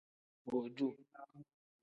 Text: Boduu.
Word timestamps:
Boduu. 0.47 0.91